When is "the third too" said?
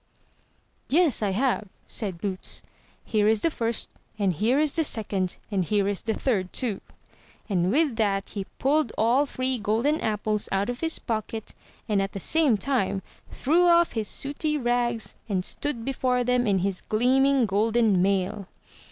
6.01-6.81